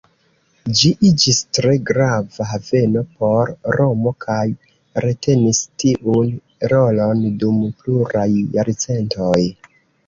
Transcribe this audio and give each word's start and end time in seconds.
Ĝi 0.77 0.89
iĝis 1.09 1.41
tre 1.57 1.73
grava 1.89 2.47
haveno 2.53 3.05
por 3.19 3.53
Romo 3.77 4.15
kaj 4.27 4.41
retenis 5.07 5.63
tiun 5.85 6.35
rolon 6.75 7.27
dum 7.45 7.63
pluraj 7.83 8.29
jarcentoj. 8.59 9.41